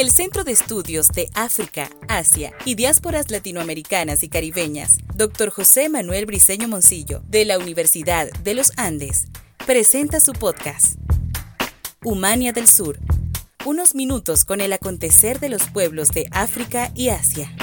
[0.00, 5.50] El Centro de Estudios de África, Asia y Diásporas Latinoamericanas y Caribeñas, Dr.
[5.50, 9.28] José Manuel Briceño Moncillo, de la Universidad de los Andes,
[9.66, 10.98] presenta su podcast,
[12.02, 12.98] Humania del Sur,
[13.66, 17.54] unos minutos con el acontecer de los pueblos de África y Asia.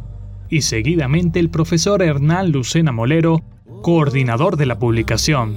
[0.50, 3.44] y seguidamente el profesor Hernán Lucena Molero,
[3.81, 5.56] coordinador de la publicación.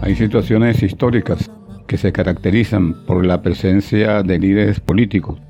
[0.00, 1.50] Hay situaciones históricas
[1.86, 5.40] que se caracterizan por la presencia de líderes políticos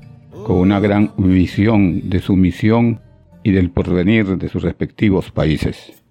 [0.45, 3.01] con una gran visión de su misión
[3.43, 6.03] y del porvenir de sus respectivos países.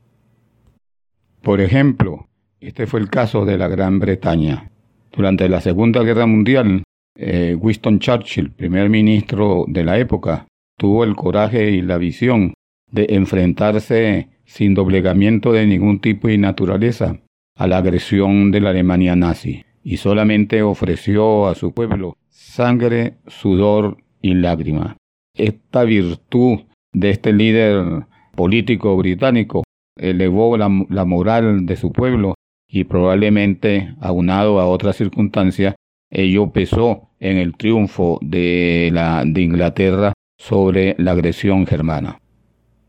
[1.46, 2.26] Por ejemplo,
[2.60, 4.72] este fue el caso de la Gran Bretaña.
[5.12, 6.82] Durante la Segunda Guerra Mundial,
[7.16, 12.54] eh, Winston Churchill, primer ministro de la época, tuvo el coraje y la visión
[12.90, 17.20] de enfrentarse sin doblegamiento de ningún tipo y naturaleza
[17.56, 23.98] a la agresión de la Alemania nazi, y solamente ofreció a su pueblo sangre, sudor
[24.20, 24.96] y lágrima.
[25.32, 29.62] Esta virtud de este líder político británico
[29.96, 32.34] elevó la, moral de su pueblo
[32.68, 35.74] y probablemente, aunado a otras circunstancias,
[36.10, 42.20] ello pesó en el triunfo de, la, de Inglaterra sobre la agresión germana.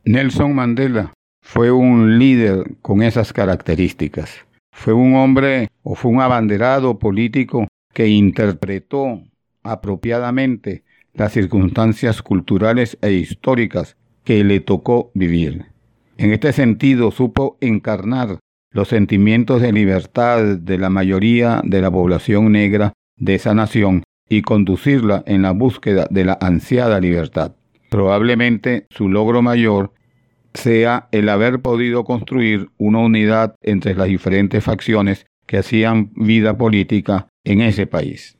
[0.05, 4.45] Nelson Mandela fue un líder con esas características.
[4.73, 9.21] Fue un hombre o fue un abanderado político que interpretó
[9.63, 15.65] apropiadamente las circunstancias culturales e históricas que le tocó vivir.
[16.17, 18.39] En este sentido, supo encarnar
[18.71, 24.41] los sentimientos de libertad de la mayoría de la población negra de esa nación y
[24.41, 27.53] conducirla en la búsqueda de la ansiada libertad.
[27.89, 29.93] Probablemente su logro mayor
[30.53, 37.27] sea el haber podido construir una unidad entre las diferentes facciones que hacían vida política
[37.43, 38.37] en ese país.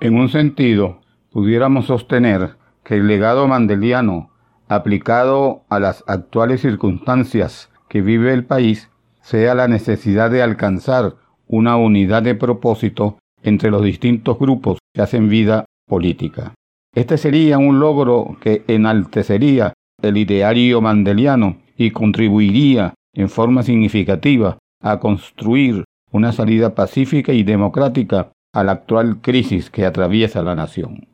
[0.00, 4.29] En un sentido, pudiéramos sostener que el legado mandeliano
[4.70, 8.88] aplicado a las actuales circunstancias que vive el país,
[9.20, 11.16] sea la necesidad de alcanzar
[11.48, 16.54] una unidad de propósito entre los distintos grupos que hacen vida política.
[16.94, 19.72] Este sería un logro que enaltecería
[20.02, 28.30] el ideario mandeliano y contribuiría en forma significativa a construir una salida pacífica y democrática
[28.54, 31.09] a la actual crisis que atraviesa la nación.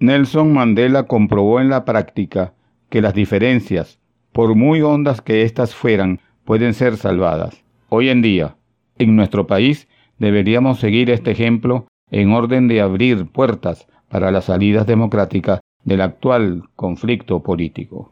[0.00, 2.54] Nelson Mandela comprobó en la práctica
[2.88, 4.00] que las diferencias,
[4.32, 7.62] por muy hondas que éstas fueran, pueden ser salvadas.
[7.90, 8.56] Hoy en día,
[8.98, 9.88] en nuestro país,
[10.18, 16.62] deberíamos seguir este ejemplo en orden de abrir puertas para las salidas democráticas del actual
[16.76, 18.10] conflicto político.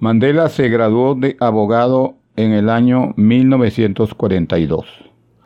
[0.00, 4.84] Mandela se graduó de abogado en el año 1942.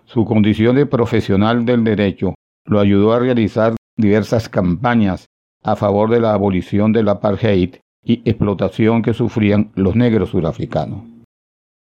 [0.07, 2.35] Su condición de profesional del derecho
[2.65, 5.27] lo ayudó a realizar diversas campañas
[5.63, 11.03] a favor de la abolición del apartheid y explotación que sufrían los negros surafricanos.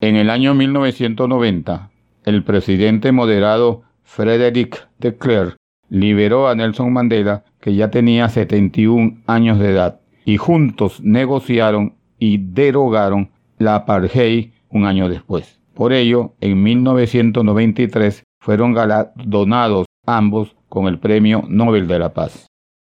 [0.01, 1.91] En el año 1990,
[2.25, 5.57] el presidente moderado Frederick de Klerk
[5.89, 12.39] liberó a Nelson Mandela, que ya tenía 71 años de edad, y juntos negociaron y
[12.39, 15.61] derogaron la apartheid un año después.
[15.75, 19.87] Por ello, en 1993 fueron galardonados
[20.17, 22.47] ambos con el Premio Nobel de la Paz.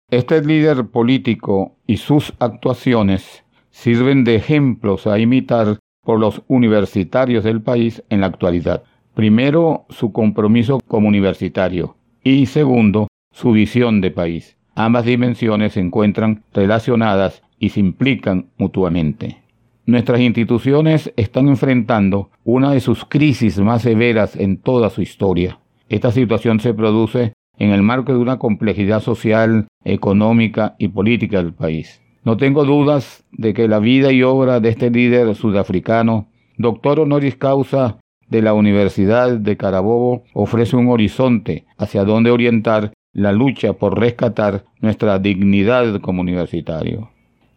[0.10, 7.62] Este líder político y sus actuaciones sirven de ejemplos a imitar por los universitarios del
[7.62, 8.84] país en la actualidad.
[9.14, 14.58] Primero, su compromiso como universitario y segundo, su visión de país.
[14.76, 19.38] Ambas dimensiones se encuentran relacionadas y se implican mutuamente.
[19.86, 25.61] Nuestras instituciones están enfrentando una de sus crisis más severas en toda su historia.
[25.92, 31.54] Esta situación se produce en el marco de una complejidad social, económica y política del
[31.54, 32.02] país.
[32.24, 37.36] No tengo dudas de que la vida y obra de este líder sudafricano, doctor honoris
[37.36, 37.98] causa
[38.30, 44.64] de la Universidad de Carabobo, ofrece un horizonte hacia donde orientar la lucha por rescatar
[44.80, 47.10] nuestra dignidad como universitario.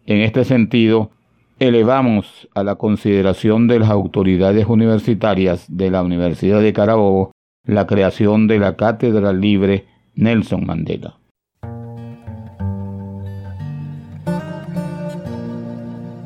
[0.05, 1.11] En este sentido,
[1.57, 7.31] elevamos a la consideración de las autoridades universitarias de la Universidad de Carabobo
[7.65, 11.17] la creación de la Cátedra Libre Nelson Mandela.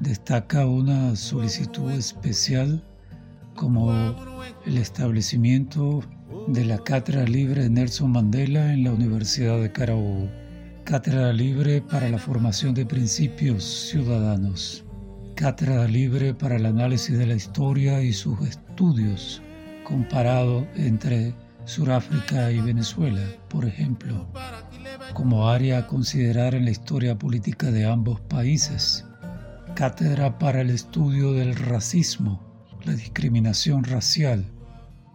[0.00, 2.84] Destaca una solicitud especial
[3.54, 3.92] como
[4.66, 6.02] el establecimiento
[6.48, 10.28] de la Cátedra Libre Nelson Mandela en la Universidad de Carabobo.
[10.84, 14.84] Cátedra Libre para la formación de principios ciudadanos.
[15.34, 18.40] Cátedra Libre para el análisis de la historia y sus
[18.78, 19.42] estudios
[19.82, 21.34] comparado entre
[21.64, 24.28] Suráfrica y Venezuela, por ejemplo,
[25.14, 29.04] como área a considerar en la historia política de ambos países.
[29.74, 32.40] Cátedra para el estudio del racismo,
[32.84, 34.48] la discriminación racial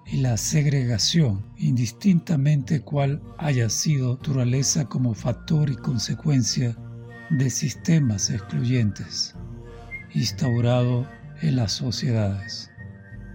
[0.08, 6.76] y la segregación, indistintamente cuál haya sido naturaleza como factor y consecuencia
[7.30, 9.36] de sistemas excluyentes
[10.14, 11.08] instaurado
[11.42, 12.73] en las sociedades.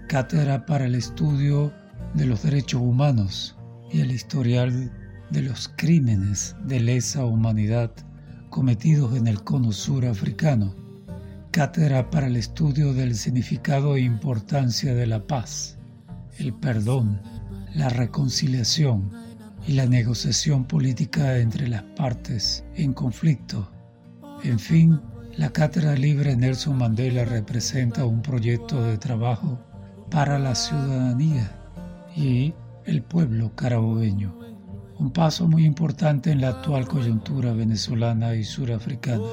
[0.09, 1.71] Cátedra para el estudio
[2.15, 3.55] de los derechos humanos
[3.93, 4.91] y el historial
[5.29, 7.93] de los crímenes de lesa humanidad
[8.49, 10.75] cometidos en el cono sur africano,
[11.51, 15.77] cátedra para el estudio del significado e importancia de la paz,
[16.39, 17.21] el perdón,
[17.75, 19.11] la reconciliación
[19.67, 23.71] y la negociación política entre las partes en conflicto.
[24.43, 25.03] En fin,
[25.37, 29.68] la Cátedra Libre Nelson Mandela representa un proyecto de trabajo
[30.11, 31.51] para la ciudadanía
[32.17, 34.35] y el pueblo carabobeño.
[34.99, 39.25] Un paso muy importante en la actual coyuntura venezolana y surafricana.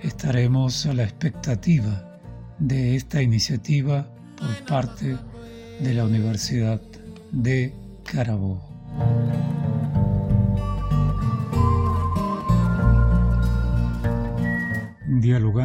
[0.00, 2.18] Estaremos a la expectativa
[2.58, 5.16] de esta iniciativa por parte
[5.80, 6.80] de la Universidad
[7.32, 8.62] de Carabobo.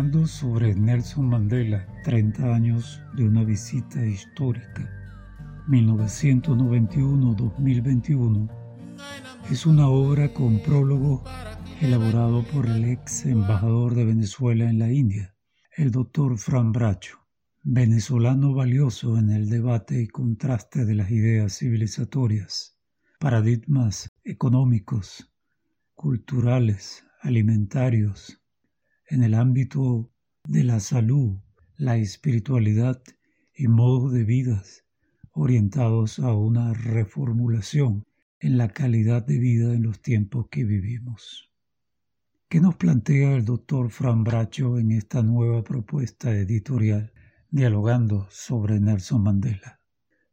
[0.08, 4.90] Sobre Nelson Mandela, 30 años de una visita histórica
[5.68, 8.50] 1991-2021
[9.52, 11.26] es una obra con prólogo
[11.82, 15.36] elaborado por el ex embajador de Venezuela en la India,
[15.76, 17.18] el doctor Fran Bracho,
[17.64, 22.78] venezolano valioso en el debate y contraste de las ideas civilizatorias,
[23.20, 25.30] paradigmas económicos,
[25.96, 28.42] culturales, alimentarios,
[29.08, 30.12] en el ámbito
[30.44, 31.38] de la salud,
[31.78, 33.02] la espiritualidad
[33.56, 34.64] y modos de vida
[35.32, 38.06] orientados a una reformulación
[38.40, 41.52] en la calidad de vida en los tiempos que vivimos.
[42.50, 47.14] ¿Qué nos plantea el doctor Fran Bracho en esta nueva propuesta editorial
[47.52, 49.80] dialogando sobre Nelson Mandela?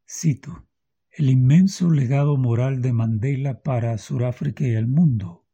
[0.09, 0.67] Cito,
[1.11, 5.45] el inmenso legado moral de Mandela para Sudáfrica y el mundo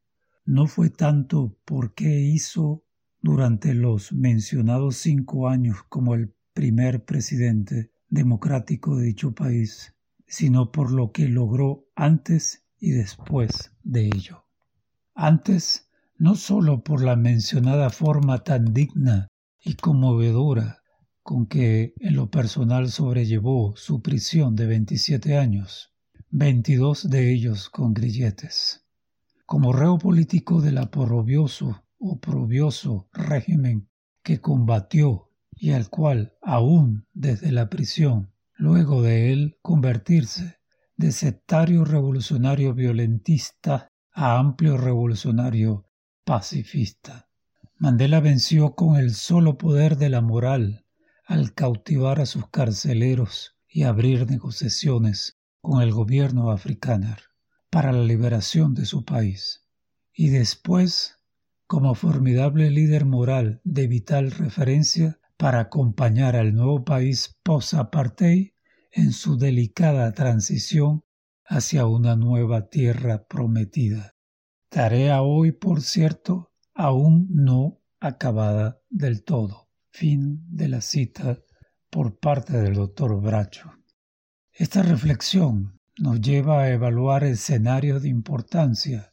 [0.44, 2.84] no fue tanto por qué hizo
[3.22, 9.94] durante los mencionados cinco años como el primer presidente democrático de dicho país,
[10.26, 14.44] sino por lo que logró antes y después de ello.
[15.14, 19.28] Antes, no sólo por la mencionada forma tan digna
[19.62, 20.82] y conmovedora
[21.22, 25.92] con que en lo personal sobrellevó su prisión de 27 años,
[26.30, 28.84] 22 de ellos con grilletes.
[29.46, 33.88] Como reo político del oprobioso, oprobioso régimen
[34.22, 40.58] que combatió y al cual aún desde la prisión, luego de él convertirse
[40.96, 45.86] de sectario revolucionario violentista a amplio revolucionario
[46.24, 47.28] pacifista.
[47.76, 50.86] Mandela venció con el solo poder de la moral
[51.26, 57.16] al cautivar a sus carceleros y abrir negociaciones con el gobierno africano
[57.70, 59.64] para la liberación de su país.
[60.12, 61.19] Y después,
[61.70, 68.54] como formidable líder moral de vital referencia, para acompañar al nuevo país post-apartheid
[68.90, 71.04] en su delicada transición
[71.44, 74.16] hacia una nueva tierra prometida.
[74.68, 79.68] Tarea hoy, por cierto, aún no acabada del todo.
[79.90, 81.38] Fin de la cita
[81.88, 83.70] por parte del doctor Bracho.
[84.52, 89.09] Esta reflexión nos lleva a evaluar escenarios de importancia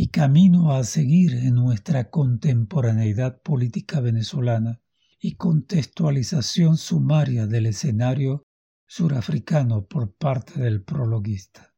[0.00, 4.80] y camino a seguir en nuestra contemporaneidad política venezolana
[5.18, 8.44] y contextualización sumaria del escenario
[8.86, 11.74] surafricano por parte del prologuista.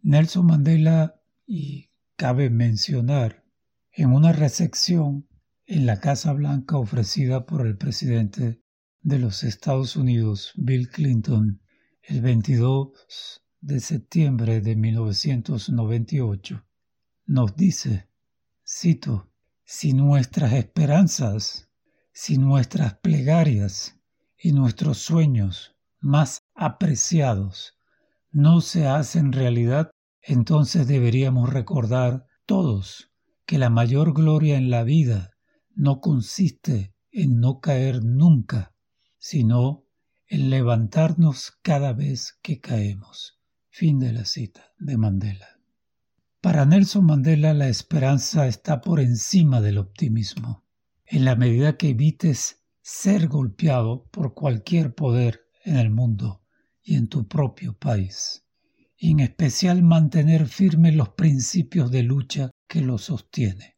[0.00, 3.44] Nelson Mandela, y cabe mencionar,
[3.92, 5.28] en una recepción
[5.66, 8.62] en la Casa Blanca ofrecida por el presidente
[9.02, 11.60] de los Estados Unidos, Bill Clinton,
[12.00, 16.64] el 22 de septiembre de 1998,
[17.30, 18.08] nos dice,
[18.64, 19.30] cito,
[19.64, 21.70] si nuestras esperanzas
[22.12, 23.98] si nuestras plegarias
[24.36, 27.78] y nuestros sueños más apreciados
[28.30, 33.10] no se hacen realidad, entonces deberíamos recordar todos
[33.46, 35.30] que la mayor gloria en la vida
[35.74, 38.74] no consiste en no caer nunca,
[39.18, 39.84] sino
[40.26, 43.38] en levantarnos cada vez que caemos.
[43.68, 45.59] Fin de la cita de Mandela.
[46.40, 50.64] Para Nelson Mandela la esperanza está por encima del optimismo
[51.04, 56.42] en la medida que evites ser golpeado por cualquier poder en el mundo
[56.82, 58.46] y en tu propio país,
[58.96, 63.76] y en especial mantener firmes los principios de lucha que lo sostiene.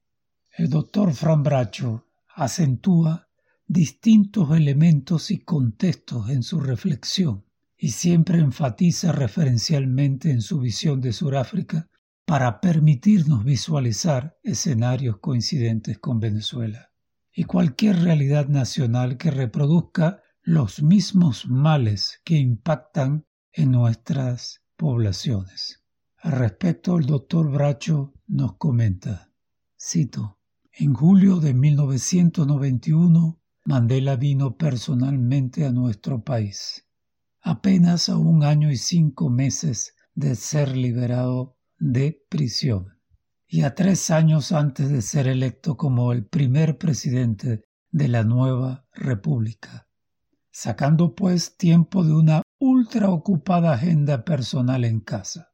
[0.57, 3.29] El doctor Fran Bracho acentúa
[3.67, 7.45] distintos elementos y contextos en su reflexión
[7.77, 11.89] y siempre enfatiza referencialmente en su visión de Sudáfrica
[12.25, 16.91] para permitirnos visualizar escenarios coincidentes con Venezuela
[17.35, 25.83] y cualquier realidad nacional que reproduzca los mismos males que impactan en nuestras poblaciones.
[26.19, 29.33] Al respecto, el doctor Bracho nos comenta,
[29.81, 30.39] cito,
[30.73, 36.89] en julio de 1991, Mandela vino personalmente a nuestro país,
[37.41, 42.97] apenas a un año y cinco meses de ser liberado de prisión.
[43.45, 48.87] Y a tres años antes de ser electo como el primer presidente de la nueva
[48.93, 49.89] república,
[50.53, 55.51] sacando pues tiempo de una ultra ocupada agenda personal en casa,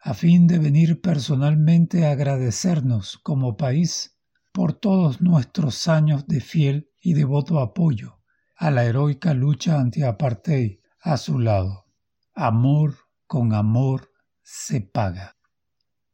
[0.00, 4.18] a fin de venir personalmente a agradecernos como país
[4.52, 8.18] por todos nuestros años de fiel y devoto apoyo
[8.56, 11.86] a la heroica lucha anti-apartheid a su lado.
[12.34, 12.96] Amor
[13.28, 14.10] con amor
[14.50, 15.36] se paga.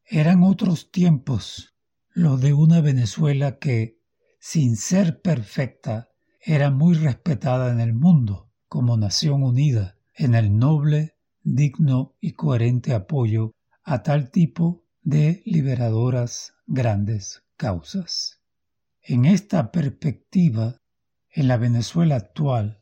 [0.05, 1.77] Eran otros tiempos,
[2.11, 4.01] los de una Venezuela que,
[4.41, 6.11] sin ser perfecta,
[6.41, 11.15] era muy respetada en el mundo como nación unida en el noble,
[11.45, 13.53] digno y coherente apoyo
[13.85, 18.41] a tal tipo de liberadoras grandes causas.
[19.01, 20.83] En esta perspectiva,
[21.31, 22.81] en la Venezuela actual,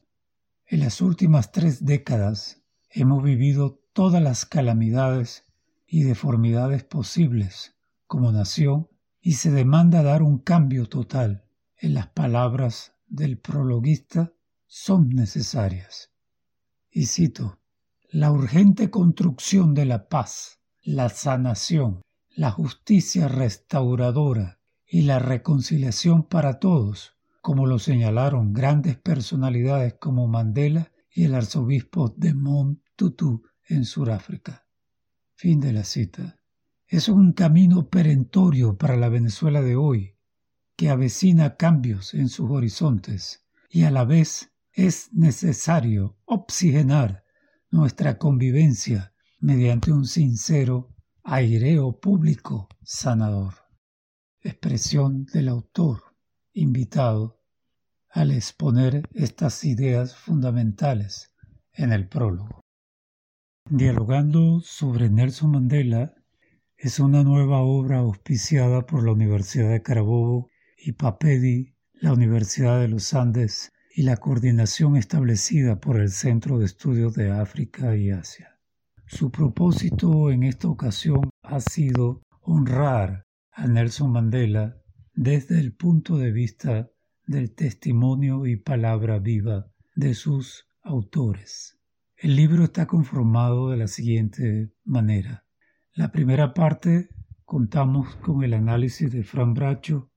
[0.65, 5.45] en las últimas tres décadas, hemos vivido todas las calamidades
[5.87, 7.75] y deformidades posibles
[8.07, 8.89] como nación
[9.21, 11.45] y se demanda dar un cambio total,
[11.77, 14.33] en las palabras del prologuista,
[14.67, 16.11] son necesarias.
[16.91, 17.59] Y cito,
[18.11, 26.59] la urgente construcción de la paz, la sanación, la justicia restauradora y la reconciliación para
[26.59, 33.43] todos, como lo señalaron grandes personalidades como Mandela y el arzobispo de Mont Tutu
[33.73, 34.67] en Sudáfrica.
[35.35, 36.39] Fin de la cita.
[36.87, 40.17] Es un camino perentorio para la Venezuela de hoy,
[40.77, 47.25] que avecina cambios en sus horizontes y a la vez es necesario oxigenar
[47.71, 53.55] nuestra convivencia mediante un sincero aireo público sanador.
[54.41, 56.03] Expresión del autor
[56.53, 57.41] invitado
[58.11, 61.33] al exponer estas ideas fundamentales
[61.73, 62.62] en el prólogo.
[63.71, 66.15] Dialogando sobre Nelson Mandela
[66.77, 72.89] es una nueva obra auspiciada por la Universidad de Carabobo y Papedi, la Universidad de
[72.89, 78.59] los Andes y la coordinación establecida por el Centro de Estudios de África y Asia.
[79.07, 84.77] Su propósito en esta ocasión ha sido honrar a Nelson Mandela
[85.15, 86.91] desde el punto de vista
[87.27, 91.79] del testimonio y palabra viva de sus autores.
[92.23, 95.45] El libro está conformado de la siguiente manera.
[95.93, 97.09] La primera parte
[97.45, 100.13] contamos con el análisis de Fran Bracho,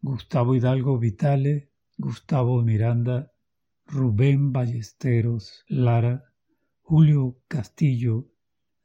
[0.00, 3.30] Gustavo Hidalgo Vitale, Gustavo Miranda,
[3.84, 6.32] Rubén Ballesteros Lara,
[6.80, 8.30] Julio Castillo,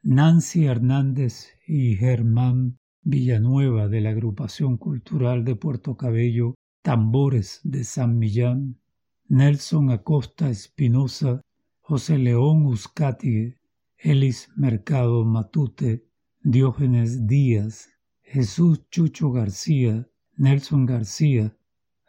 [0.02, 8.18] Nancy Hernández y Germán Villanueva de la Agrupación Cultural de Puerto Cabello, Tambores de San
[8.18, 8.82] Millán,
[9.30, 11.40] Nelson Acosta Espinosa,
[11.88, 13.60] José León Uzcategui,
[14.00, 16.04] Elis Mercado Matute,
[16.42, 17.90] Diógenes Díaz,
[18.24, 21.56] Jesús Chucho García, Nelson García,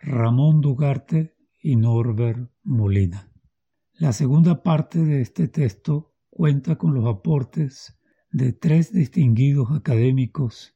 [0.00, 3.30] Ramón Dugarte y Norbert Molina.
[3.92, 10.74] La segunda parte de este texto cuenta con los aportes de tres distinguidos académicos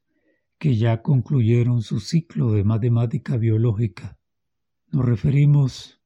[0.59, 4.19] que ya concluyeron su ciclo de matemática biológica.
[4.89, 6.03] Nos referimos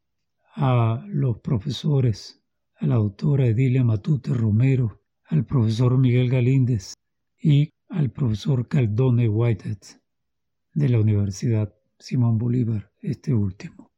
[0.55, 2.44] a los profesores,
[2.85, 6.93] a la autora Edilia Matute Romero, al profesor Miguel Galíndez
[7.41, 9.79] y al profesor Caldone Whitehead
[10.75, 13.91] de la Universidad Simón Bolívar, este último.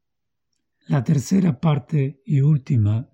[0.87, 3.09] La tercera parte y última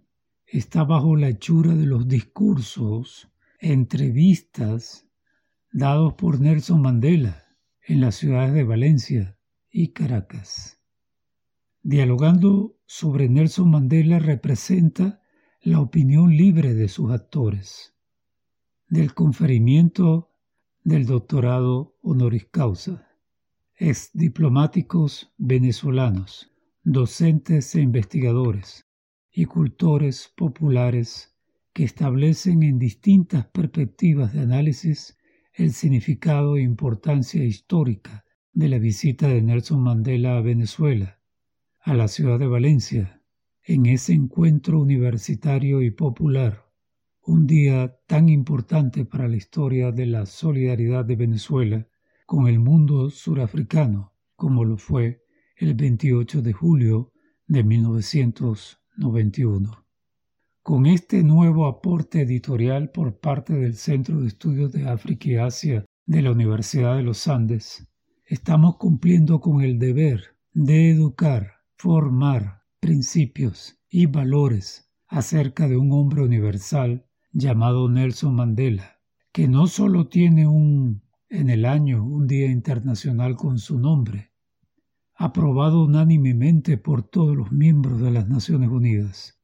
[0.45, 5.07] está bajo la hechura de los discursos, entrevistas
[5.71, 7.45] dados por Nelson Mandela
[7.81, 9.39] en las ciudades de Valencia
[9.71, 10.79] y Caracas.
[11.81, 15.22] Dialogando sobre Nelson Mandela representa
[15.65, 17.95] la opinión libre de sus actores,
[18.89, 20.29] del conferimiento
[20.83, 23.07] del doctorado honoris causa,
[23.77, 26.51] ex diplomáticos venezolanos,
[26.83, 28.85] docentes e investigadores,
[29.31, 31.33] y cultores populares
[31.71, 35.17] que establecen en distintas perspectivas de análisis
[35.53, 41.21] el significado e importancia histórica de la visita de Nelson Mandela a Venezuela,
[41.79, 43.22] a la ciudad de Valencia,
[43.65, 46.65] en ese encuentro universitario y popular,
[47.21, 51.87] un día tan importante para la historia de la solidaridad de Venezuela
[52.25, 55.23] con el mundo surafricano como lo fue
[55.55, 57.13] el 28 de julio
[57.47, 58.79] de 1900.
[58.95, 59.85] 91.
[60.61, 65.85] Con este nuevo aporte editorial por parte del Centro de Estudios de África y Asia
[66.05, 67.87] de la Universidad de los Andes,
[68.25, 76.21] estamos cumpliendo con el deber de educar, formar principios y valores acerca de un hombre
[76.21, 78.99] universal llamado Nelson Mandela,
[79.31, 84.33] que no solo tiene un en el año un día internacional con su nombre,
[85.15, 89.39] aprobado unánimemente por todos los miembros de las Naciones Unidas.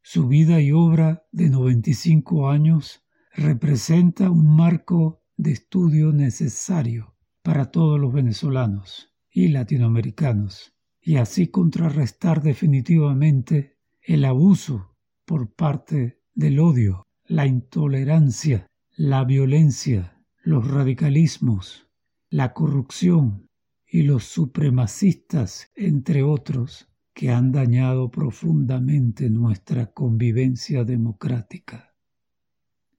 [0.00, 8.00] Su vida y obra de 95 años representa un marco de estudio necesario para todos
[8.00, 10.72] los venezolanos y latinoamericanos,
[11.08, 14.94] y así contrarrestar definitivamente el abuso
[15.24, 21.88] por parte del odio, la intolerancia, la violencia, los radicalismos,
[22.28, 23.48] la corrupción,
[23.86, 31.94] y los supremacistas, entre otros, que han dañado profundamente nuestra convivencia democrática.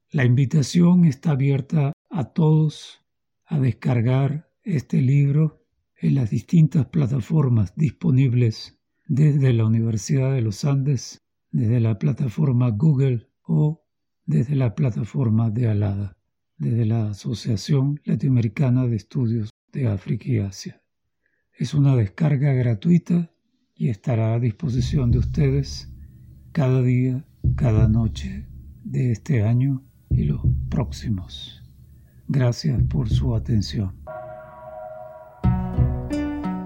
[0.10, 3.06] La invitación está abierta a todos
[3.46, 5.59] a descargar este libro
[6.02, 11.20] en las distintas plataformas disponibles desde la Universidad de los Andes,
[11.52, 13.84] desde la plataforma Google o
[14.26, 16.18] desde la plataforma de Alada,
[16.58, 20.82] desde la Asociación Latinoamericana de Estudios de África y Asia.
[21.54, 23.32] Es una descarga gratuita
[23.76, 25.92] y estará a disposición de ustedes
[26.52, 28.48] cada día, cada noche
[28.84, 31.64] de este año y los próximos.
[32.28, 33.96] Gracias por su atención.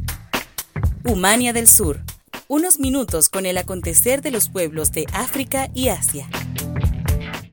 [1.06, 2.02] Humania del Sur,
[2.50, 6.28] unos minutos con el acontecer de los pueblos de África y Asia.